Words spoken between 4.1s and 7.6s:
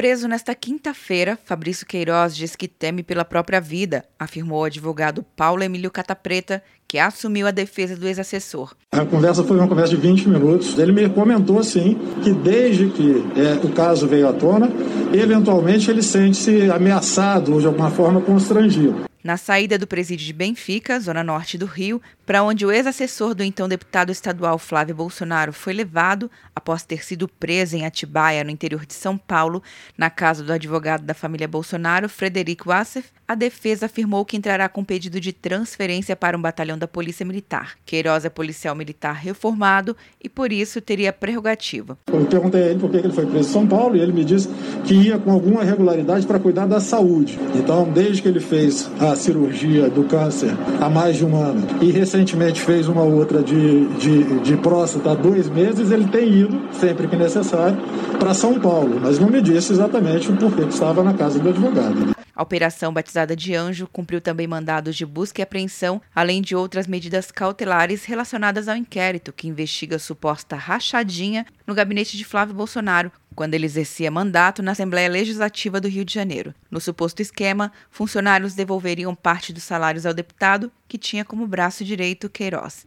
afirmou o advogado Paulo Emílio Catapreta, que assumiu a